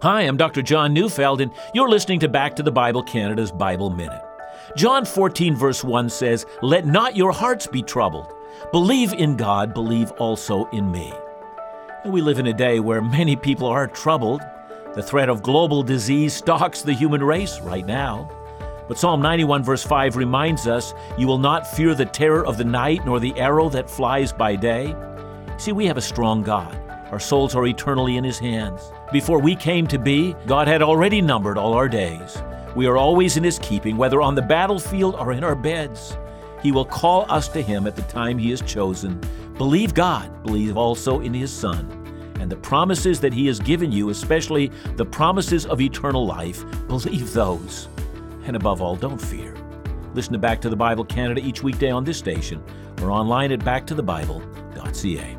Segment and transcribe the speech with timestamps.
[0.00, 0.62] Hi, I'm Dr.
[0.62, 4.22] John Neufeld, and you're listening to Back to the Bible Canada's Bible Minute.
[4.76, 8.32] John 14, verse 1 says, Let not your hearts be troubled.
[8.70, 11.12] Believe in God, believe also in me.
[12.06, 14.40] We live in a day where many people are troubled.
[14.94, 18.30] The threat of global disease stalks the human race right now.
[18.86, 22.64] But Psalm 91, verse 5 reminds us, You will not fear the terror of the
[22.64, 24.94] night, nor the arrow that flies by day.
[25.56, 26.87] See, we have a strong God.
[27.10, 28.92] Our souls are eternally in His hands.
[29.12, 32.42] Before we came to be, God had already numbered all our days.
[32.76, 36.16] We are always in His keeping, whether on the battlefield or in our beds.
[36.62, 39.20] He will call us to Him at the time He has chosen.
[39.56, 41.90] Believe God, believe also in His Son.
[42.40, 47.32] And the promises that He has given you, especially the promises of eternal life, believe
[47.32, 47.88] those.
[48.44, 49.56] And above all, don't fear.
[50.14, 52.62] Listen to Back to the Bible Canada each weekday on this station
[53.00, 55.37] or online at backtothebible.ca.